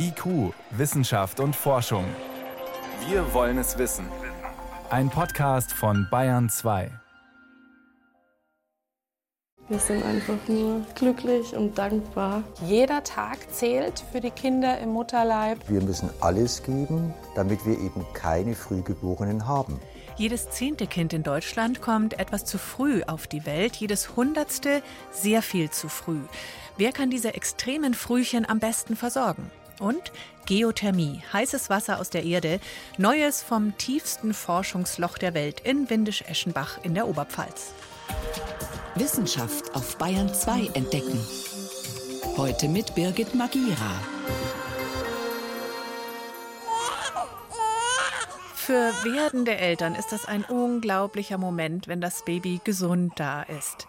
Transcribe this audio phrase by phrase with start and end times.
[0.00, 2.04] IQ, Wissenschaft und Forschung.
[3.08, 4.06] Wir wollen es wissen.
[4.90, 6.90] Ein Podcast von Bayern 2.
[9.68, 12.44] Wir sind einfach nur glücklich und dankbar.
[12.64, 15.58] Jeder Tag zählt für die Kinder im Mutterleib.
[15.68, 19.80] Wir müssen alles geben, damit wir eben keine Frühgeborenen haben.
[20.16, 24.80] Jedes zehnte Kind in Deutschland kommt etwas zu früh auf die Welt, jedes hundertste
[25.10, 26.20] sehr viel zu früh.
[26.76, 29.50] Wer kann diese extremen Frühchen am besten versorgen?
[29.80, 30.12] Und
[30.46, 32.60] Geothermie, heißes Wasser aus der Erde,
[32.96, 37.72] Neues vom tiefsten Forschungsloch der Welt in Windisch-Eschenbach in der Oberpfalz.
[38.94, 41.20] Wissenschaft auf Bayern 2 entdecken.
[42.36, 44.00] Heute mit Birgit Magira.
[48.54, 53.86] Für werdende Eltern ist das ein unglaublicher Moment, wenn das Baby gesund da ist.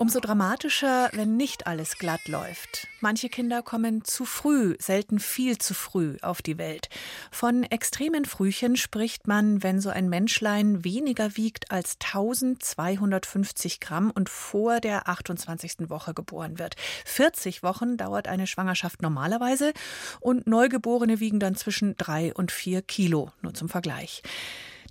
[0.00, 2.86] Umso dramatischer, wenn nicht alles glatt läuft.
[3.00, 6.88] Manche Kinder kommen zu früh, selten viel zu früh auf die Welt.
[7.32, 14.28] Von extremen Frühchen spricht man, wenn so ein Menschlein weniger wiegt als 1250 Gramm und
[14.28, 15.90] vor der 28.
[15.90, 16.76] Woche geboren wird.
[17.04, 19.72] 40 Wochen dauert eine Schwangerschaft normalerweise
[20.20, 24.22] und Neugeborene wiegen dann zwischen drei und vier Kilo, nur zum Vergleich.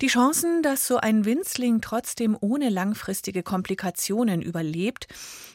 [0.00, 5.08] Die Chancen, dass so ein Winzling trotzdem ohne langfristige Komplikationen überlebt,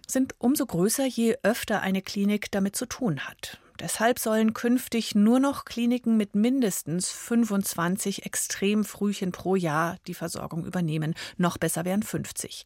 [0.05, 3.59] sind umso größer, je öfter eine Klinik damit zu tun hat.
[3.79, 11.16] Deshalb sollen künftig nur noch Kliniken mit mindestens 25 Extremfrühchen pro Jahr die Versorgung übernehmen.
[11.38, 12.66] Noch besser wären 50.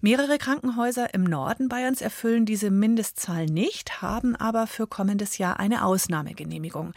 [0.00, 5.84] Mehrere Krankenhäuser im Norden Bayerns erfüllen diese Mindestzahl nicht, haben aber für kommendes Jahr eine
[5.84, 6.92] Ausnahmegenehmigung.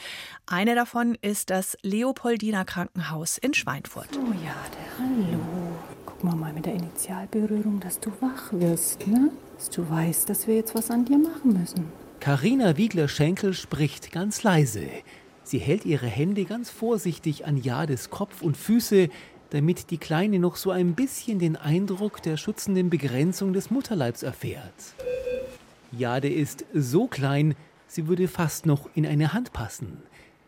[0.45, 4.09] Eine davon ist das Leopoldiner Krankenhaus in Schweinfurt.
[4.13, 5.39] Oh ja, der Hallo.
[6.05, 9.31] Guck mal mal mit der Initialberührung, dass du wach wirst, ne?
[9.55, 11.98] Dass du weißt, dass wir jetzt was an dir machen müssen.
[12.19, 14.89] Karina Wiegler-Schenkel spricht ganz leise.
[15.43, 19.07] Sie hält ihre Hände ganz vorsichtig an Jades Kopf und Füße,
[19.51, 24.95] damit die Kleine noch so ein bisschen den Eindruck der schützenden Begrenzung des Mutterleibs erfährt.
[25.93, 27.55] Jade ist so klein,
[27.87, 30.03] sie würde fast noch in eine Hand passen.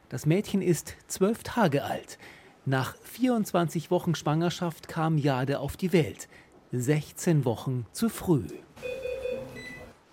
[0.10, 2.20] Das Mädchen ist zwölf Tage alt.
[2.66, 6.28] Nach 24 Wochen Schwangerschaft kam Jade auf die Welt.
[6.74, 8.44] 16 Wochen zu früh.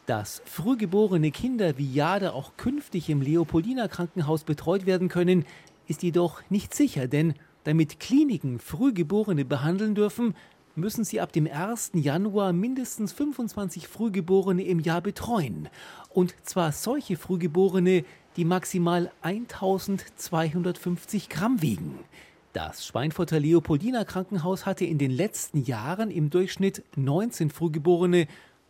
[0.09, 5.45] Dass frühgeborene Kinder wie Jade auch künftig im Leopoldiner Krankenhaus betreut werden können,
[5.87, 10.35] ist jedoch nicht sicher, denn damit Kliniken Frühgeborene behandeln dürfen,
[10.77, 11.91] müssen sie ab dem 1.
[11.93, 15.69] Januar mindestens 25 Frühgeborene im Jahr betreuen.
[16.09, 18.03] Und zwar solche Frühgeborene,
[18.39, 21.99] die maximal 1250 Gramm wiegen.
[22.55, 28.27] Das Schweinfurter Leopoldiner Krankenhaus hatte in den letzten Jahren im Durchschnitt 19 Frühgeborene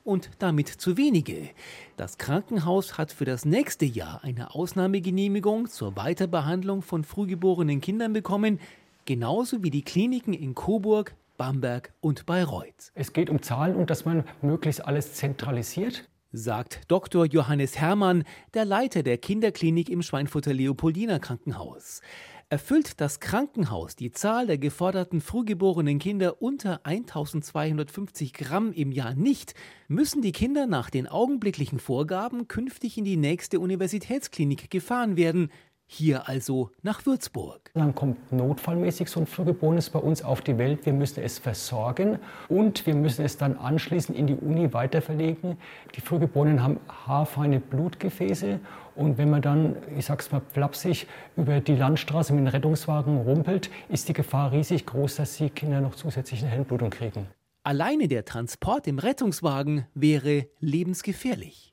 [0.08, 1.50] und damit zu wenige.
[1.98, 8.58] Das Krankenhaus hat für das nächste Jahr eine Ausnahmegenehmigung zur Weiterbehandlung von frühgeborenen Kindern bekommen,
[9.04, 12.90] genauso wie die Kliniken in Coburg, Bamberg und Bayreuth.
[12.94, 17.24] Es geht um Zahlen und dass man möglichst alles zentralisiert sagt Dr.
[17.24, 22.02] Johannes Herrmann, der Leiter der Kinderklinik im Schweinfurter Leopoldiner Krankenhaus.
[22.50, 29.52] Erfüllt das Krankenhaus die Zahl der geforderten frühgeborenen Kinder unter 1250 Gramm im Jahr nicht,
[29.86, 35.50] müssen die Kinder nach den augenblicklichen Vorgaben künftig in die nächste Universitätsklinik gefahren werden,
[35.90, 37.70] hier also nach Würzburg.
[37.74, 40.84] Dann kommt notfallmäßig so ein Frühgeborenes bei uns auf die Welt.
[40.84, 42.18] Wir müssen es versorgen
[42.48, 45.56] und wir müssen es dann anschließend in die Uni weiterverlegen.
[45.96, 48.60] Die Frühgeborenen haben haarfeine Blutgefäße
[48.94, 51.06] und wenn man dann, ich sag's mal flapsig,
[51.36, 55.80] über die Landstraße mit dem Rettungswagen rumpelt, ist die Gefahr riesig groß, dass die Kinder
[55.80, 57.28] noch zusätzliche Hirnblutung kriegen.
[57.62, 61.72] Alleine der Transport im Rettungswagen wäre lebensgefährlich.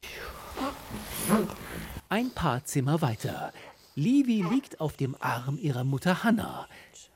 [2.09, 3.51] Ein paar Zimmer weiter.
[3.97, 6.67] Livi liegt auf dem Arm ihrer Mutter Hanna.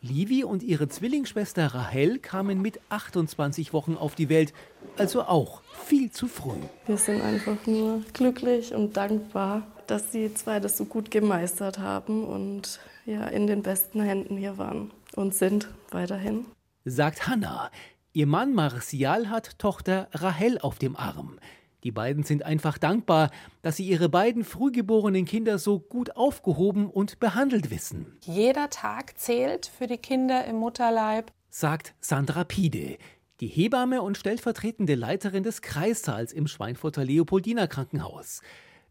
[0.02, 4.54] Livi und ihre Zwillingsschwester Rahel kamen mit 28 Wochen auf die Welt,
[4.98, 6.56] also auch viel zu früh.
[6.86, 12.24] Wir sind einfach nur glücklich und dankbar, dass die zwei das so gut gemeistert haben
[12.24, 16.46] und ja in den besten Händen hier waren und sind weiterhin.
[16.86, 17.72] Sagt Hanna.
[18.14, 21.40] Ihr Mann Martial hat Tochter Rahel auf dem Arm.
[21.84, 23.32] Die beiden sind einfach dankbar,
[23.62, 28.18] dass sie ihre beiden frühgeborenen Kinder so gut aufgehoben und behandelt wissen.
[28.26, 32.98] Jeder Tag zählt für die Kinder im Mutterleib, sagt Sandra Pide,
[33.40, 38.42] die Hebamme und stellvertretende Leiterin des Kreissaals im Schweinfurter Leopoldiner Krankenhaus.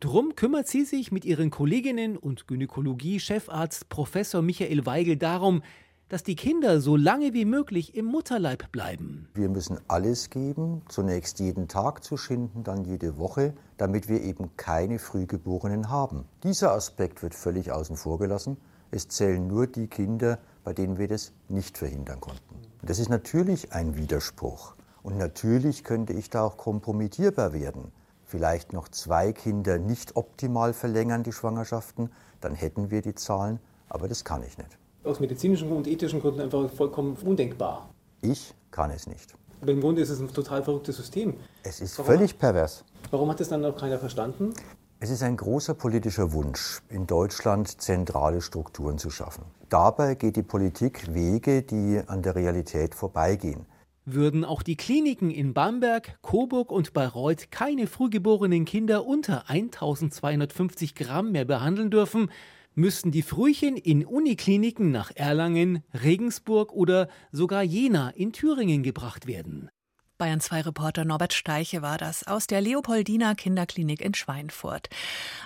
[0.01, 5.63] Drum kümmert sie sich mit ihren Kolleginnen und Gynäkologie-Chefarzt Professor Michael Weigel darum,
[6.09, 9.29] dass die Kinder so lange wie möglich im Mutterleib bleiben.
[9.35, 14.57] Wir müssen alles geben, zunächst jeden Tag zu schinden, dann jede Woche, damit wir eben
[14.57, 16.25] keine Frühgeborenen haben.
[16.43, 18.57] Dieser Aspekt wird völlig außen vor gelassen.
[18.91, 22.57] Es zählen nur die Kinder, bei denen wir das nicht verhindern konnten.
[22.83, 24.75] Das ist natürlich ein Widerspruch.
[25.03, 27.93] Und natürlich könnte ich da auch kompromittierbar werden.
[28.25, 33.59] Vielleicht noch zwei Kinder nicht optimal verlängern die Schwangerschaften, dann hätten wir die Zahlen,
[33.89, 37.89] aber das kann ich nicht aus medizinischen und ethischen Gründen einfach vollkommen undenkbar.
[38.21, 39.35] Ich kann es nicht.
[39.61, 41.35] Aber im Grunde ist es ein total verrücktes System.
[41.63, 42.85] Es ist warum völlig pervers.
[43.11, 44.53] Warum hat es dann noch keiner verstanden?
[45.01, 49.45] Es ist ein großer politischer Wunsch, in Deutschland zentrale Strukturen zu schaffen.
[49.69, 53.67] Dabei geht die Politik Wege, die an der Realität vorbeigehen.
[54.05, 61.31] Würden auch die Kliniken in Bamberg, Coburg und Bayreuth keine frühgeborenen Kinder unter 1250 Gramm
[61.31, 62.31] mehr behandeln dürfen,
[62.79, 69.69] müssten die Frühchen in Unikliniken nach Erlangen, Regensburg oder sogar Jena in Thüringen gebracht werden.
[70.19, 74.89] Bayern 2 Reporter Norbert Steiche war das aus der Leopoldina Kinderklinik in Schweinfurt.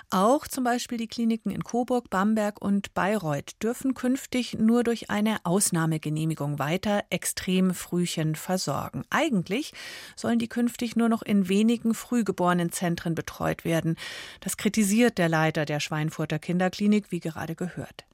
[0.09, 5.37] Auch zum Beispiel die Kliniken in Coburg, Bamberg und Bayreuth dürfen künftig nur durch eine
[5.43, 9.03] Ausnahmegenehmigung weiter Extremfrühchen versorgen.
[9.11, 9.73] Eigentlich
[10.15, 13.95] sollen die künftig nur noch in wenigen frühgeborenen Zentren betreut werden.
[14.39, 18.05] Das kritisiert der Leiter der Schweinfurter Kinderklinik, wie gerade gehört.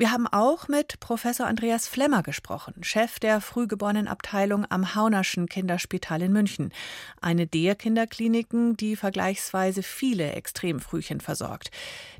[0.00, 6.32] Wir haben auch mit Professor Andreas Flemmer gesprochen, Chef der Frühgeborenenabteilung am Haunerschen Kinderspital in
[6.32, 6.72] München.
[7.20, 11.72] Eine der Kinderkliniken, die vergleichsweise viele Extremfrühchen versorgt.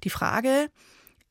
[0.02, 0.72] Die Frage,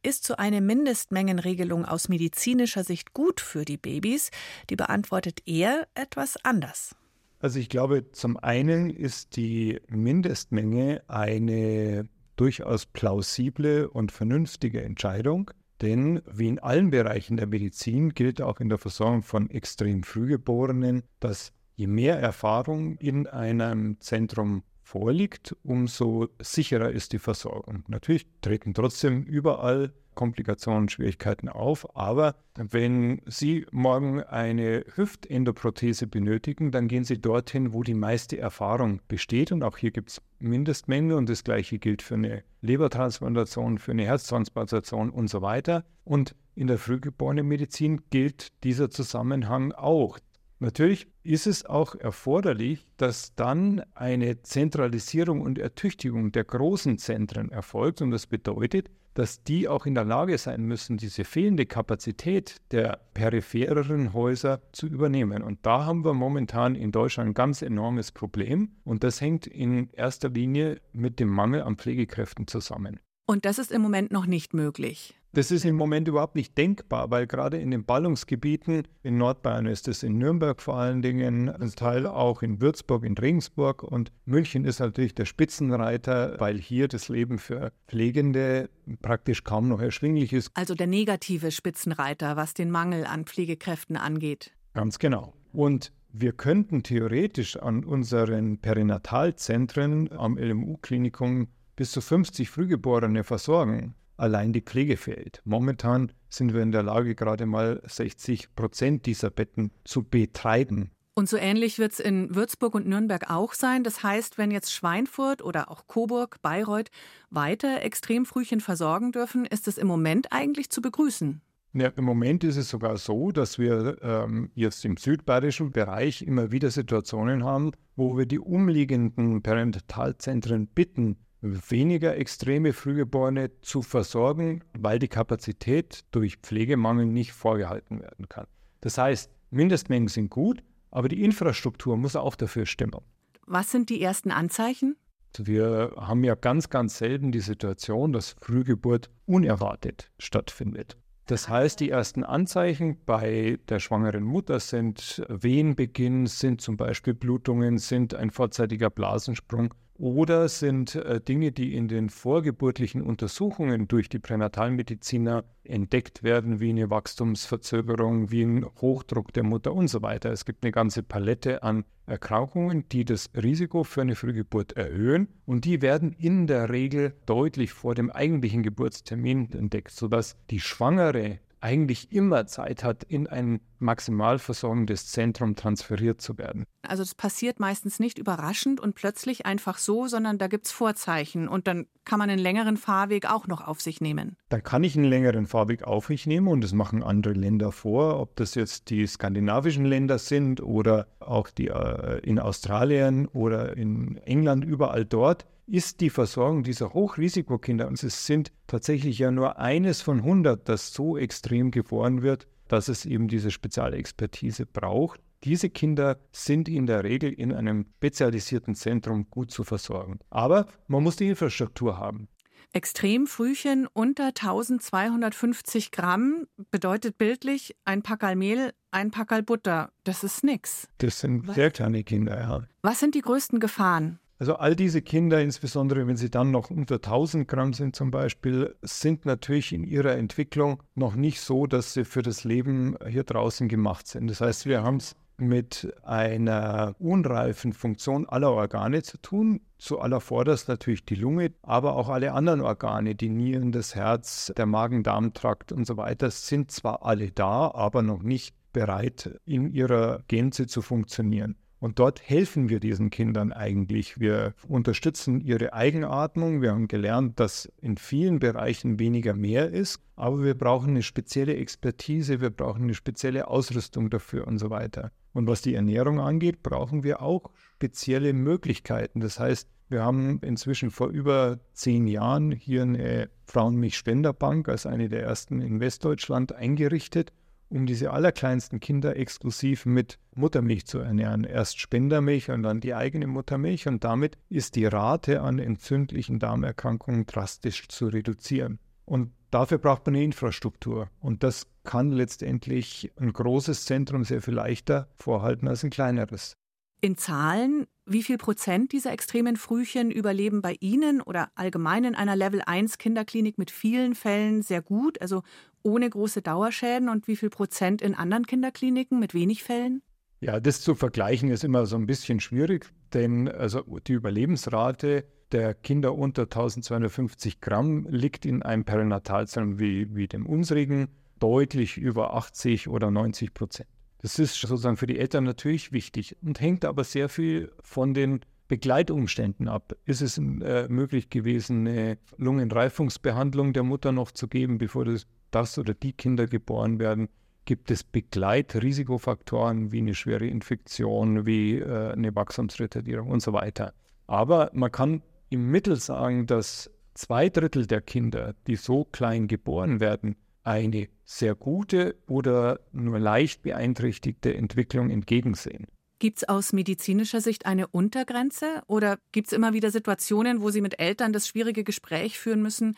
[0.03, 4.31] ist so eine Mindestmengenregelung aus medizinischer Sicht gut für die Babys?
[4.69, 6.95] Die beantwortet er etwas anders.
[7.41, 12.07] Also ich glaube, zum einen ist die Mindestmenge eine
[12.37, 15.51] durchaus plausible und vernünftige Entscheidung.
[15.81, 21.03] Denn wie in allen Bereichen der Medizin gilt auch in der Versorgung von extrem Frühgeborenen,
[21.19, 27.83] dass je mehr Erfahrung in einem Zentrum vorliegt, umso sicherer ist die Versorgung.
[27.87, 31.95] Natürlich treten trotzdem überall Komplikationen, Schwierigkeiten auf.
[31.95, 38.99] Aber wenn Sie morgen eine Hüftendoprothese benötigen, dann gehen Sie dorthin, wo die meiste Erfahrung
[39.07, 39.51] besteht.
[39.51, 44.05] Und auch hier gibt es Mindestmenge und das gleiche gilt für eine Lebertransplantation, für eine
[44.05, 45.85] Herztransplantation und so weiter.
[46.03, 50.19] Und in der frühgeborenen Medizin gilt dieser Zusammenhang auch.
[50.59, 58.01] Natürlich ist es auch erforderlich, dass dann eine Zentralisierung und Ertüchtigung der großen Zentren erfolgt.
[58.01, 62.99] Und das bedeutet, dass die auch in der Lage sein müssen, diese fehlende Kapazität der
[63.15, 65.41] periphereren Häuser zu übernehmen.
[65.41, 68.75] Und da haben wir momentan in Deutschland ein ganz enormes Problem.
[68.83, 72.99] Und das hängt in erster Linie mit dem Mangel an Pflegekräften zusammen.
[73.25, 75.16] Und das ist im Moment noch nicht möglich.
[75.33, 79.87] Das ist im Moment überhaupt nicht denkbar, weil gerade in den Ballungsgebieten, in Nordbayern ist
[79.87, 84.65] es in Nürnberg vor allen Dingen, ein Teil auch in Würzburg, in Regensburg und München
[84.65, 88.69] ist natürlich der Spitzenreiter, weil hier das Leben für Pflegende
[89.01, 90.49] praktisch kaum noch erschwinglich ist.
[90.55, 94.53] Also der negative Spitzenreiter, was den Mangel an Pflegekräften angeht.
[94.73, 95.33] Ganz genau.
[95.51, 104.53] Und wir könnten theoretisch an unseren Perinatalzentren am LMU-Klinikum bis zu 50 Frühgeborene versorgen allein
[104.53, 105.41] die Pflege fehlt.
[105.45, 110.91] Momentan sind wir in der Lage, gerade mal 60 Prozent dieser Betten zu betreiben.
[111.13, 113.83] Und so ähnlich wird es in Würzburg und Nürnberg auch sein.
[113.83, 116.91] Das heißt, wenn jetzt Schweinfurt oder auch Coburg, Bayreuth
[117.31, 121.41] weiter Extremfrühchen versorgen dürfen, ist es im Moment eigentlich zu begrüßen.
[121.73, 126.51] Ja, Im Moment ist es sogar so, dass wir ähm, jetzt im südbayerischen Bereich immer
[126.51, 134.99] wieder Situationen haben, wo wir die umliegenden Pränatalzentren bitten, weniger extreme Frühgeborene zu versorgen, weil
[134.99, 138.47] die Kapazität durch Pflegemangel nicht vorgehalten werden kann.
[138.81, 143.01] Das heißt, Mindestmengen sind gut, aber die Infrastruktur muss auch dafür stimmen.
[143.45, 144.97] Was sind die ersten Anzeichen?
[145.33, 150.97] Also wir haben ja ganz, ganz selten die Situation, dass Frühgeburt unerwartet stattfindet.
[151.27, 157.77] Das heißt, die ersten Anzeichen bei der schwangeren Mutter sind Wehenbeginn, sind zum Beispiel Blutungen,
[157.77, 164.19] sind ein vorzeitiger Blasensprung oder sind äh, Dinge, die in den vorgeburtlichen Untersuchungen durch die
[164.19, 170.31] Pränatalmediziner entdeckt werden, wie eine Wachstumsverzögerung, wie ein Hochdruck der Mutter und so weiter.
[170.31, 175.65] Es gibt eine ganze Palette an Erkrankungen, die das Risiko für eine Frühgeburt erhöhen und
[175.65, 182.13] die werden in der Regel deutlich vor dem eigentlichen Geburtstermin entdeckt, sodass die Schwangere eigentlich
[182.13, 186.63] immer Zeit hat, in ein maximal versorgendes Zentrum transferiert zu werden.
[186.81, 191.49] Also das passiert meistens nicht überraschend und plötzlich einfach so, sondern da gibt es Vorzeichen
[191.49, 194.37] und dann kann man einen längeren Fahrweg auch noch auf sich nehmen.
[194.47, 198.21] Dann kann ich einen längeren Fahrweg auf mich nehmen und das machen andere Länder vor,
[198.21, 204.15] ob das jetzt die skandinavischen Länder sind oder auch die äh, in Australien oder in
[204.23, 210.01] England, überall dort ist die Versorgung dieser Hochrisikokinder, und es sind tatsächlich ja nur eines
[210.01, 215.21] von 100, das so extrem geboren wird, dass es eben diese Spezialexpertise braucht.
[215.43, 220.19] Diese Kinder sind in der Regel in einem spezialisierten Zentrum gut zu versorgen.
[220.29, 222.27] Aber man muss die Infrastruktur haben.
[222.73, 229.91] Extremfrühchen unter 1250 Gramm bedeutet bildlich ein Packerl Mehl, ein Packerl Butter.
[230.03, 230.87] Das ist nix.
[230.97, 232.67] Das sind sehr kleine Kinder, ja.
[232.81, 234.19] Was sind die größten Gefahren?
[234.39, 238.75] Also all diese Kinder, insbesondere wenn sie dann noch unter 1000 Gramm sind zum Beispiel,
[238.83, 243.67] sind natürlich in ihrer Entwicklung noch nicht so, dass sie für das Leben hier draußen
[243.67, 244.27] gemacht sind.
[244.27, 249.61] Das heißt, wir haben es mit einer unreifen Funktion aller Organe zu tun.
[249.77, 254.51] Zu aller Vorderst natürlich die Lunge, aber auch alle anderen Organe, die Nieren, das Herz,
[254.57, 260.23] der Magen-Darm-Trakt und so weiter, sind zwar alle da, aber noch nicht bereit, in ihrer
[260.27, 261.55] Gänze zu funktionieren.
[261.79, 264.19] Und dort helfen wir diesen Kindern eigentlich.
[264.19, 266.61] Wir unterstützen ihre Eigenatmung.
[266.61, 271.55] Wir haben gelernt, dass in vielen Bereichen weniger mehr ist, aber wir brauchen eine spezielle
[271.55, 275.11] Expertise, wir brauchen eine spezielle Ausrüstung dafür und so weiter.
[275.33, 279.19] Und was die Ernährung angeht, brauchen wir auch spezielle Möglichkeiten.
[279.19, 285.21] Das heißt, wir haben inzwischen vor über zehn Jahren hier eine Frauenmilchspenderbank als eine der
[285.21, 287.31] ersten in Westdeutschland eingerichtet
[287.69, 291.43] um diese allerkleinsten Kinder exklusiv mit Muttermilch zu ernähren.
[291.43, 297.25] Erst Spendermilch und dann die eigene Muttermilch und damit ist die Rate an entzündlichen Darmerkrankungen
[297.25, 298.79] drastisch zu reduzieren.
[299.05, 304.53] Und dafür braucht man eine Infrastruktur und das kann letztendlich ein großes Zentrum sehr viel
[304.53, 306.53] leichter vorhalten als ein kleineres.
[306.99, 312.35] In Zahlen, wie viel Prozent dieser extremen Frühchen überleben bei Ihnen oder allgemein in einer
[312.35, 315.43] Level 1 Kinderklinik mit vielen Fällen sehr gut, also
[315.87, 320.01] ohne große Dauerschäden und wie viel Prozent in anderen Kinderkliniken mit wenig Fällen?
[320.41, 325.73] Ja, das zu vergleichen ist immer so ein bisschen schwierig, denn also die Überlebensrate der
[325.73, 331.07] Kinder unter 1250 Gramm liegt in einem Perinatalzentrum wie, wie dem unsrigen
[331.39, 333.87] deutlich über 80 oder 90 Prozent.
[334.21, 338.41] Das ist sozusagen für die Eltern natürlich wichtig und hängt aber sehr viel von den
[338.67, 339.95] Begleitumständen ab.
[340.05, 345.25] Ist es äh, möglich gewesen, eine Lungenreifungsbehandlung der Mutter noch zu geben, bevor das,
[345.57, 347.29] das oder die Kinder geboren werden?
[347.65, 353.93] Gibt es Begleitrisikofaktoren wie eine schwere Infektion, wie äh, eine Wachstumsretardierung und so weiter?
[354.27, 359.99] Aber man kann im Mittel sagen, dass zwei Drittel der Kinder, die so klein geboren
[359.99, 365.87] werden, eine sehr gute oder nur leicht beeinträchtigte Entwicklung entgegensehen.
[366.19, 370.81] Gibt es aus medizinischer Sicht eine Untergrenze oder gibt es immer wieder Situationen, wo Sie
[370.81, 372.95] mit Eltern das schwierige Gespräch führen müssen,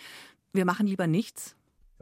[0.53, 1.55] wir machen lieber nichts?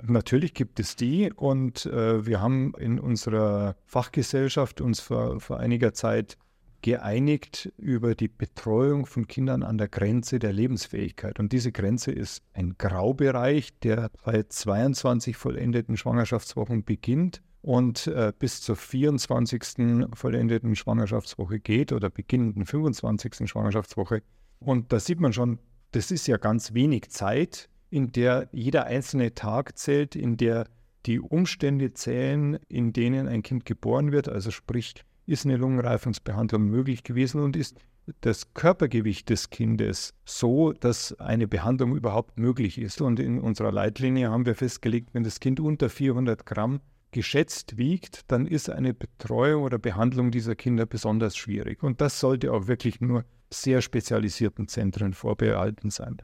[0.03, 5.93] Natürlich gibt es die und äh, wir haben in unserer Fachgesellschaft uns vor, vor einiger
[5.93, 6.37] Zeit
[6.81, 11.39] geeinigt über die Betreuung von Kindern an der Grenze der Lebensfähigkeit.
[11.39, 18.61] Und diese Grenze ist ein Graubereich, der bei 22 vollendeten Schwangerschaftswochen beginnt und äh, bis
[18.61, 20.07] zur 24.
[20.13, 23.49] vollendeten Schwangerschaftswoche geht oder beginnenden 25.
[23.49, 24.21] Schwangerschaftswoche.
[24.59, 25.59] Und da sieht man schon,
[25.91, 30.67] das ist ja ganz wenig Zeit, in der jeder einzelne Tag zählt, in der
[31.05, 37.03] die Umstände zählen, in denen ein Kind geboren wird, also sprich ist eine Lungenreifungsbehandlung möglich
[37.03, 37.77] gewesen und ist
[38.21, 43.01] das Körpergewicht des Kindes so, dass eine Behandlung überhaupt möglich ist.
[43.01, 46.79] Und in unserer Leitlinie haben wir festgelegt, wenn das Kind unter 400 Gramm
[47.11, 51.83] geschätzt wiegt, dann ist eine Betreuung oder Behandlung dieser Kinder besonders schwierig.
[51.83, 56.17] Und das sollte auch wirklich nur sehr spezialisierten Zentren vorbehalten sein.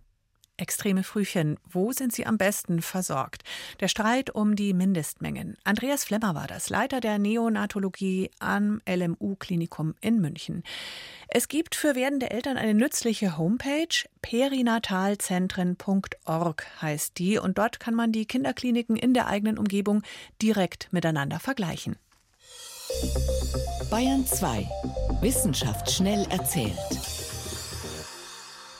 [0.55, 3.41] Extreme Frühchen, wo sind sie am besten versorgt?
[3.79, 5.57] Der Streit um die Mindestmengen.
[5.63, 10.62] Andreas Flemmer war das, Leiter der Neonatologie am LMU-Klinikum in München.
[11.27, 18.12] Es gibt für werdende Eltern eine nützliche Homepage, perinatalzentren.org heißt die, und dort kann man
[18.12, 20.03] die Kinderkliniken in der eigenen Umgebung
[20.39, 21.95] direkt miteinander vergleichen.
[23.89, 24.69] Bayern 2.
[25.22, 27.22] Wissenschaft schnell erzählt.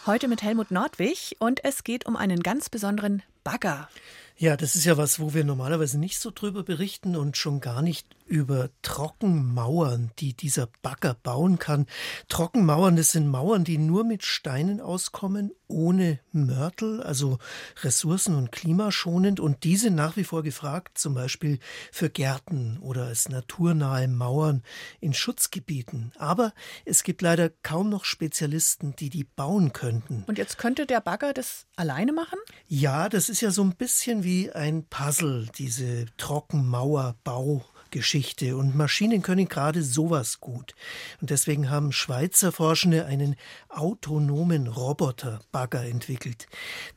[0.06, 3.88] Heute mit Helmut Nordwig und es geht um einen ganz besonderen Bagger.
[4.36, 7.82] Ja, das ist ja was, wo wir normalerweise nicht so drüber berichten und schon gar
[7.82, 11.86] nicht über Trockenmauern, die dieser Bagger bauen kann.
[12.30, 17.38] Trockenmauern, das sind Mauern, die nur mit Steinen auskommen, ohne Mörtel, also
[17.82, 19.40] ressourcen- und klimaschonend.
[19.40, 21.60] Und die sind nach wie vor gefragt, zum Beispiel
[21.92, 24.64] für Gärten oder als naturnahe Mauern
[25.00, 26.12] in Schutzgebieten.
[26.18, 26.54] Aber
[26.86, 30.24] es gibt leider kaum noch Spezialisten, die die bauen könnten.
[30.28, 32.40] Und jetzt könnte der Bagger das alleine machen?
[32.68, 37.64] Ja, das ist ja so ein bisschen wie ein Puzzle, diese Trockenmauerbau.
[37.94, 38.58] Geschichte.
[38.58, 40.74] Und Maschinen können gerade sowas gut.
[41.22, 43.36] Und deswegen haben Schweizer Forschende einen
[43.70, 46.48] autonomen Roboter-Bagger entwickelt.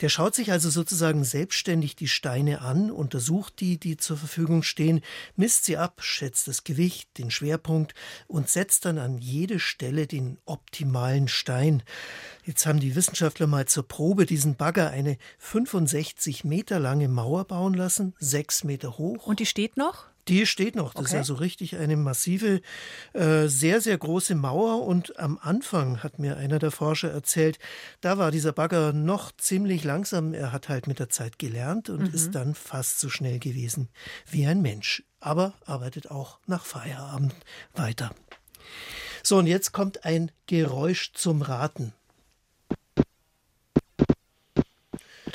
[0.00, 5.02] Der schaut sich also sozusagen selbstständig die Steine an, untersucht die, die zur Verfügung stehen,
[5.36, 7.94] misst sie ab, schätzt das Gewicht, den Schwerpunkt
[8.26, 11.82] und setzt dann an jede Stelle den optimalen Stein.
[12.44, 17.74] Jetzt haben die Wissenschaftler mal zur Probe diesen Bagger eine 65 Meter lange Mauer bauen
[17.74, 19.26] lassen, sechs Meter hoch.
[19.26, 20.06] Und die steht noch?
[20.28, 20.92] Die steht noch.
[20.94, 21.10] Das okay.
[21.10, 22.60] ist also richtig eine massive,
[23.12, 24.84] äh, sehr, sehr große Mauer.
[24.84, 27.58] Und am Anfang hat mir einer der Forscher erzählt,
[28.00, 30.34] da war dieser Bagger noch ziemlich langsam.
[30.34, 32.14] Er hat halt mit der Zeit gelernt und mhm.
[32.14, 33.88] ist dann fast so schnell gewesen
[34.28, 35.04] wie ein Mensch.
[35.20, 37.34] Aber arbeitet auch nach Feierabend
[37.74, 38.10] weiter.
[39.22, 41.92] So, und jetzt kommt ein Geräusch zum Raten.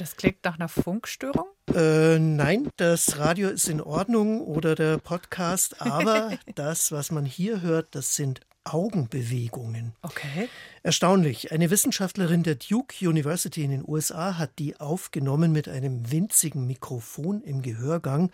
[0.02, 1.46] Das klingt nach einer Funkstörung?
[1.76, 7.62] Äh, nein, das Radio ist in Ordnung oder der Podcast, aber das, was man hier
[7.62, 9.94] hört, das sind Augenbewegungen.
[10.02, 10.50] Okay.
[10.82, 11.52] Erstaunlich.
[11.52, 17.44] Eine Wissenschaftlerin der Duke University in den USA hat die aufgenommen mit einem winzigen Mikrofon
[17.44, 18.32] im Gehörgang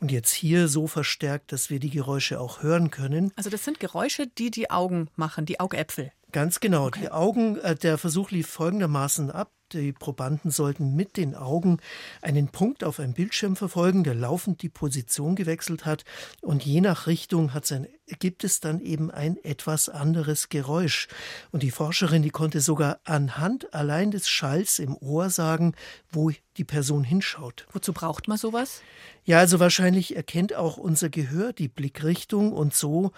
[0.00, 3.32] und jetzt hier so verstärkt, dass wir die Geräusche auch hören können.
[3.36, 6.10] Also das sind Geräusche, die die Augen machen, die Augäpfel.
[6.32, 6.86] Ganz genau.
[6.86, 7.00] Okay.
[7.02, 9.50] Die Augen, äh, der Versuch lief folgendermaßen ab.
[9.72, 11.78] Die Probanden sollten mit den Augen
[12.20, 16.04] einen Punkt auf einem Bildschirm verfolgen, der laufend die Position gewechselt hat.
[16.40, 17.86] Und je nach Richtung hat sein,
[18.18, 21.08] gibt es dann eben ein etwas anderes Geräusch.
[21.50, 25.74] Und die Forscherin, die konnte sogar anhand allein des Schalls im Ohr sagen,
[26.10, 27.66] wo die Person hinschaut.
[27.72, 28.82] Wozu braucht man sowas?
[29.24, 33.12] Ja, also wahrscheinlich erkennt auch unser Gehör die Blickrichtung und so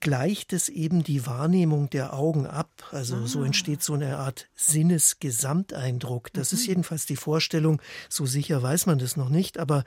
[0.00, 2.70] gleicht es eben die Wahrnehmung der Augen ab.
[2.92, 3.26] Also ah.
[3.26, 6.32] so entsteht so eine Art Sinnesgesamteindruck.
[6.32, 6.58] Das mhm.
[6.58, 7.80] ist jedenfalls die Vorstellung.
[8.08, 9.84] So sicher weiß man das noch nicht, aber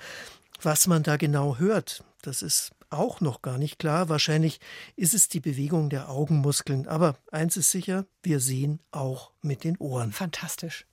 [0.62, 4.10] was man da genau hört, das ist auch noch gar nicht klar.
[4.10, 4.60] Wahrscheinlich
[4.96, 6.88] ist es die Bewegung der Augenmuskeln.
[6.88, 10.12] Aber eins ist sicher, wir sehen auch mit den Ohren.
[10.12, 10.86] Fantastisch.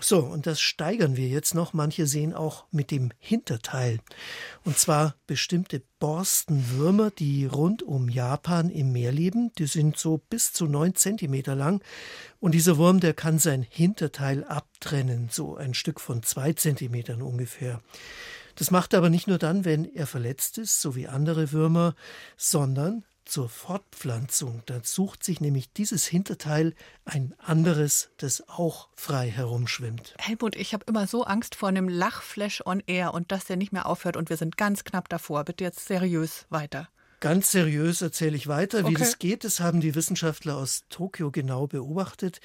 [0.00, 1.72] So, und das steigern wir jetzt noch.
[1.72, 4.00] Manche sehen auch mit dem Hinterteil.
[4.64, 9.52] Und zwar bestimmte Borstenwürmer, die rund um Japan im Meer leben.
[9.58, 11.82] Die sind so bis zu neun Zentimeter lang.
[12.40, 17.80] Und dieser Wurm, der kann sein Hinterteil abtrennen, so ein Stück von zwei Zentimetern ungefähr.
[18.56, 21.94] Das macht er aber nicht nur dann, wenn er verletzt ist, so wie andere Würmer,
[22.36, 24.62] sondern zur Fortpflanzung.
[24.66, 30.14] Da sucht sich nämlich dieses Hinterteil ein anderes, das auch frei herumschwimmt.
[30.18, 33.72] Helmut, ich habe immer so Angst vor einem Lachflash on Air und dass der nicht
[33.72, 35.44] mehr aufhört und wir sind ganz knapp davor.
[35.44, 36.88] Bitte jetzt seriös weiter.
[37.24, 38.96] Ganz seriös erzähle ich weiter, wie okay.
[38.98, 39.44] das geht.
[39.44, 42.42] Das haben die Wissenschaftler aus Tokio genau beobachtet.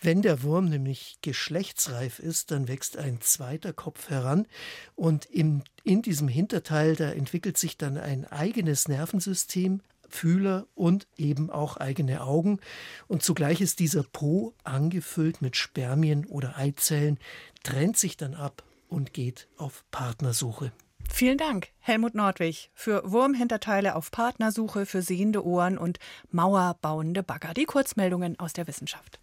[0.00, 4.46] Wenn der Wurm nämlich geschlechtsreif ist, dann wächst ein zweiter Kopf heran
[4.94, 9.82] und im, in diesem Hinterteil, da entwickelt sich dann ein eigenes Nervensystem,
[10.14, 12.60] Fühler und eben auch eigene Augen.
[13.08, 17.18] Und zugleich ist dieser Po angefüllt mit Spermien oder Eizellen,
[17.62, 20.72] trennt sich dann ab und geht auf Partnersuche.
[21.10, 25.98] Vielen Dank, Helmut Nordwig, für Wurmhinterteile auf Partnersuche für sehende Ohren und
[26.30, 27.54] mauerbauende Bagger.
[27.54, 29.18] Die Kurzmeldungen aus der Wissenschaft.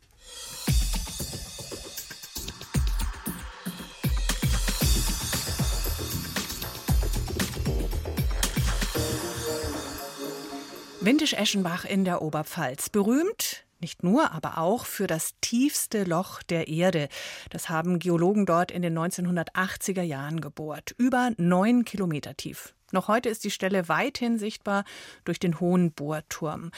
[11.10, 12.90] Windisch-Eschenbach in der Oberpfalz.
[12.90, 17.10] Berühmt nicht nur, aber auch für das tiefste Loch der Erde.
[17.50, 20.94] Das haben Geologen dort in den 1980er Jahren gebohrt.
[21.00, 22.76] Über neun Kilometer tief.
[22.92, 24.84] Noch heute ist die Stelle weithin sichtbar
[25.26, 26.72] durch den hohen Bohrturm.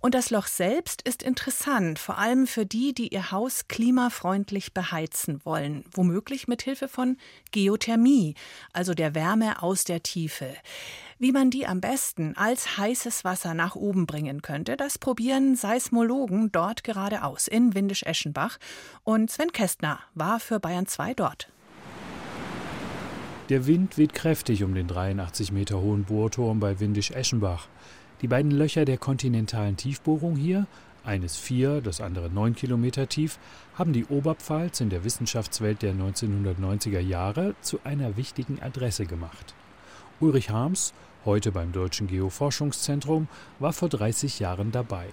[0.00, 5.40] Und das Loch selbst ist interessant, vor allem für die, die ihr Haus klimafreundlich beheizen
[5.44, 7.16] wollen, womöglich mit Hilfe von
[7.50, 8.34] Geothermie,
[8.72, 10.54] also der Wärme aus der Tiefe.
[11.18, 16.50] Wie man die am besten als heißes Wasser nach oben bringen könnte, das probieren Seismologen
[16.50, 18.58] dort gerade aus in Windisch-Eschenbach.
[19.04, 21.53] Und Sven Kästner war für Bayern 2 dort.
[23.54, 27.68] Der Wind weht kräftig um den 83 Meter hohen Bohrturm bei Windisch-Eschenbach.
[28.20, 30.66] Die beiden Löcher der kontinentalen Tiefbohrung hier
[31.04, 33.38] eines vier, das andere neun Kilometer tief,
[33.78, 39.54] haben die Oberpfalz in der Wissenschaftswelt der 1990er Jahre zu einer wichtigen Adresse gemacht.
[40.18, 40.92] Ulrich Harms,
[41.24, 43.28] heute beim Deutschen Geoforschungszentrum,
[43.60, 45.06] war vor 30 Jahren dabei.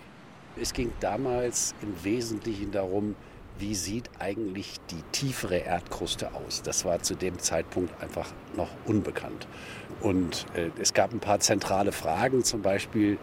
[0.60, 3.13] Es ging damals im Wesentlichen darum,
[3.59, 6.61] wie sieht eigentlich die tiefere Erdkruste aus?
[6.63, 9.47] Das war zu dem Zeitpunkt einfach noch unbekannt.
[10.01, 13.17] Und äh, es gab ein paar zentrale Fragen, zum Beispiel,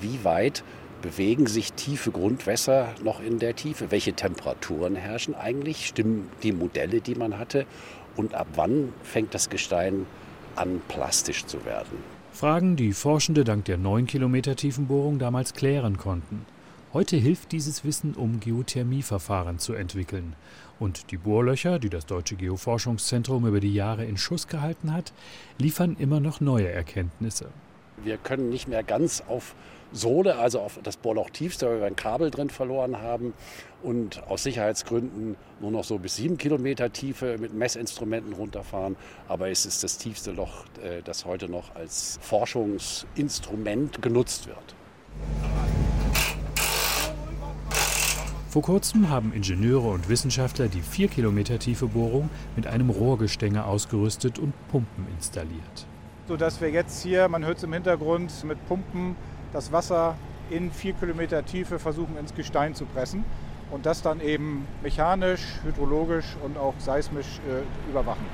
[0.00, 0.64] wie weit
[1.02, 3.90] bewegen sich tiefe Grundwässer noch in der Tiefe?
[3.90, 5.86] Welche Temperaturen herrschen eigentlich?
[5.86, 7.66] Stimmen die Modelle, die man hatte?
[8.16, 10.06] Und ab wann fängt das Gestein
[10.56, 11.98] an, plastisch zu werden?
[12.32, 16.46] Fragen, die Forschende dank der 9 Kilometer Tiefenbohrung damals klären konnten.
[16.94, 20.36] Heute hilft dieses Wissen, um Geothermieverfahren zu entwickeln.
[20.78, 25.12] Und die Bohrlöcher, die das Deutsche Geoforschungszentrum über die Jahre in Schuss gehalten hat,
[25.58, 27.48] liefern immer noch neue Erkenntnisse.
[28.04, 29.56] Wir können nicht mehr ganz auf
[29.90, 33.34] Sohle, also auf das Bohrloch tiefste, weil wir ein Kabel drin verloren haben
[33.82, 38.94] und aus Sicherheitsgründen nur noch so bis sieben Kilometer Tiefe mit Messinstrumenten runterfahren.
[39.26, 44.76] Aber es ist das tiefste Loch, äh, das heute noch als Forschungsinstrument genutzt wird.
[48.54, 54.38] Vor kurzem haben Ingenieure und Wissenschaftler die vier Kilometer tiefe Bohrung mit einem Rohrgestänge ausgerüstet
[54.38, 55.88] und Pumpen installiert.
[56.28, 59.16] Sodass wir jetzt hier, man hört es im Hintergrund, mit Pumpen
[59.52, 60.14] das Wasser
[60.50, 63.24] in vier Kilometer Tiefe versuchen ins Gestein zu pressen
[63.72, 68.24] und das dann eben mechanisch, hydrologisch und auch seismisch äh, überwachen.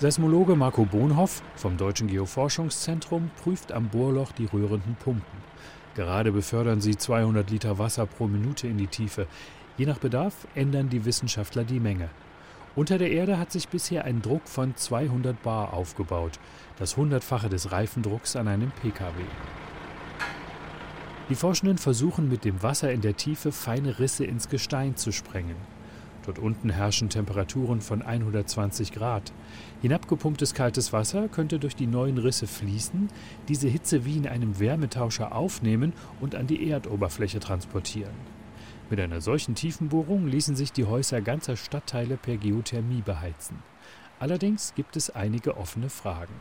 [0.00, 5.42] Seismologe Marco Bonhoff vom Deutschen Geoforschungszentrum prüft am Bohrloch die rührenden Pumpen.
[5.94, 9.26] Gerade befördern sie 200 Liter Wasser pro Minute in die Tiefe.
[9.78, 12.10] Je nach Bedarf ändern die Wissenschaftler die Menge.
[12.74, 16.38] Unter der Erde hat sich bisher ein Druck von 200 Bar aufgebaut,
[16.78, 19.22] das hundertfache des Reifendrucks an einem Pkw.
[21.28, 25.56] Die Forschenden versuchen mit dem Wasser in der Tiefe feine Risse ins Gestein zu sprengen.
[26.24, 29.32] Dort unten herrschen Temperaturen von 120 Grad.
[29.80, 33.08] Hinabgepumptes kaltes Wasser könnte durch die neuen Risse fließen,
[33.48, 38.31] diese Hitze wie in einem Wärmetauscher aufnehmen und an die Erdoberfläche transportieren.
[38.92, 43.56] Mit einer solchen Tiefenbohrung ließen sich die Häuser ganzer Stadtteile per Geothermie beheizen.
[44.20, 46.34] Allerdings gibt es einige offene Fragen.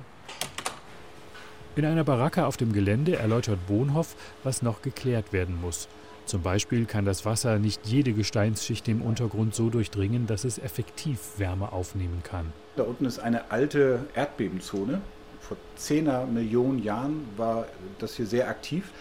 [1.77, 5.87] In einer Baracke auf dem Gelände erläutert Bohnhoff, was noch geklärt werden muss.
[6.25, 11.19] Zum Beispiel kann das Wasser nicht jede Gesteinsschicht im Untergrund so durchdringen, dass es effektiv
[11.37, 12.51] Wärme aufnehmen kann.
[12.75, 14.99] Da unten ist eine alte Erdbebenzone.
[15.39, 17.67] Vor 10 Millionen Jahren war
[17.99, 18.91] das hier sehr aktiv.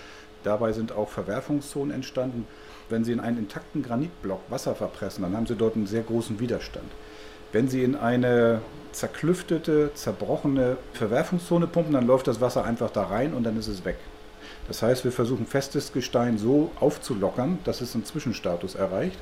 [0.45, 2.47] Dabei sind auch Verwerfungszonen entstanden.
[2.91, 6.41] Wenn Sie in einen intakten Granitblock Wasser verpressen, dann haben Sie dort einen sehr großen
[6.41, 6.91] Widerstand.
[7.53, 8.61] Wenn Sie in eine
[8.93, 13.85] zerklüftete, zerbrochene Verwerfungszone pumpen, dann läuft das Wasser einfach da rein und dann ist es
[13.85, 13.97] weg.
[14.67, 19.19] Das heißt, wir versuchen festes Gestein so aufzulockern, dass es einen Zwischenstatus erreicht,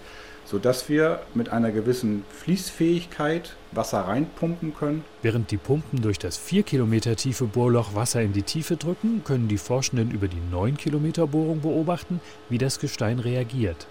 [0.51, 5.05] sodass wir mit einer gewissen Fließfähigkeit Wasser reinpumpen können.
[5.21, 9.49] Während die Pumpen durch das 4 Kilometer tiefe Bohrloch Wasser in die Tiefe drücken, können
[9.49, 13.87] die Forschenden über die 9 Kilometer Bohrung beobachten, wie das Gestein reagiert.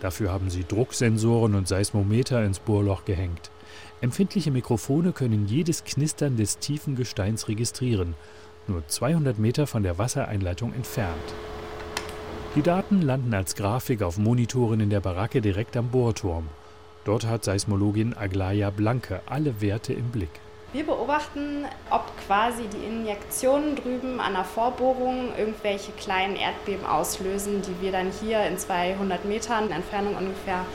[0.00, 3.50] Dafür haben sie Drucksensoren und Seismometer ins Bohrloch gehängt.
[4.02, 8.14] Empfindliche Mikrofone können jedes Knistern des tiefen Gesteins registrieren,
[8.66, 11.34] nur 200 Meter von der Wassereinleitung entfernt.
[12.54, 16.48] Die Daten landen als Grafik auf Monitoren in der Baracke direkt am Bohrturm.
[17.06, 20.28] Dort hat Seismologin Aglaya Blanke alle Werte im Blick.
[20.74, 27.82] Wir beobachten, ob quasi die Injektionen drüben an der Vorbohrung irgendwelche kleinen Erdbeben auslösen, die
[27.82, 30.66] wir dann hier in 200 Metern Entfernung ungefähr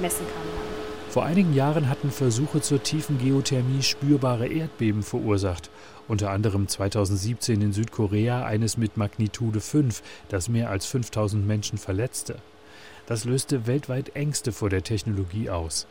[0.00, 0.77] messen können.
[1.10, 5.70] Vor einigen Jahren hatten Versuche zur tiefen Geothermie spürbare Erdbeben verursacht.
[6.06, 12.36] Unter anderem 2017 in Südkorea eines mit Magnitude 5, das mehr als 5000 Menschen verletzte.
[13.06, 15.86] Das löste weltweit Ängste vor der Technologie aus.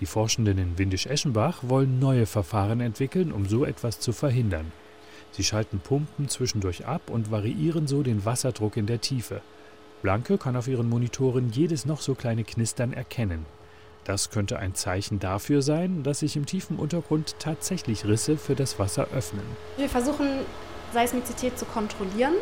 [0.00, 4.72] Die Forschenden in Windisch-Eschenbach wollen neue Verfahren entwickeln, um so etwas zu verhindern.
[5.32, 9.42] Sie schalten Pumpen zwischendurch ab und variieren so den Wasserdruck in der Tiefe.
[10.00, 13.44] Blanke kann auf ihren Monitoren jedes noch so kleine Knistern erkennen.
[14.04, 18.78] Das könnte ein Zeichen dafür sein, dass sich im tiefen Untergrund tatsächlich Risse für das
[18.78, 19.44] Wasser öffnen.
[19.76, 20.28] Wir versuchen
[20.92, 22.34] Seismizität zu kontrollieren.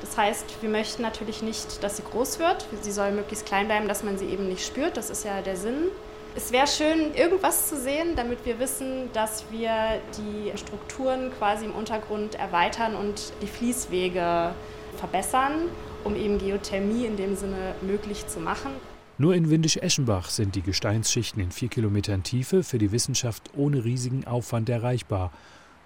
[0.00, 2.66] Das heißt, wir möchten natürlich nicht, dass sie groß wird.
[2.82, 4.96] Sie soll möglichst klein bleiben, dass man sie eben nicht spürt.
[4.96, 5.88] Das ist ja der Sinn.
[6.36, 11.72] Es wäre schön, irgendwas zu sehen, damit wir wissen, dass wir die Strukturen quasi im
[11.72, 14.52] Untergrund erweitern und die Fließwege
[14.96, 15.68] verbessern,
[16.02, 18.72] um eben Geothermie in dem Sinne möglich zu machen.
[19.16, 24.26] Nur in Windisch-Eschenbach sind die Gesteinsschichten in vier Kilometern Tiefe für die Wissenschaft ohne riesigen
[24.26, 25.30] Aufwand erreichbar,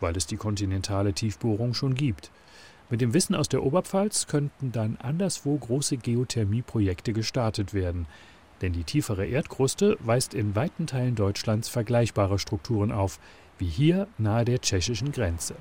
[0.00, 2.30] weil es die kontinentale Tiefbohrung schon gibt.
[2.88, 8.06] Mit dem Wissen aus der Oberpfalz könnten dann anderswo große Geothermieprojekte gestartet werden.
[8.62, 13.20] Denn die tiefere Erdkruste weist in weiten Teilen Deutschlands vergleichbare Strukturen auf,
[13.58, 15.54] wie hier nahe der tschechischen Grenze.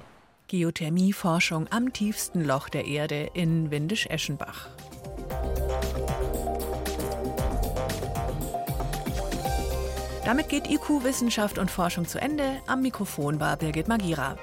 [0.48, 4.70] Geothermieforschung am tiefsten Loch der Erde in Windisch-Eschenbach.
[10.28, 12.58] Damit geht IQ Wissenschaft und Forschung zu Ende.
[12.66, 14.36] Am Mikrofon war Birgit Magira.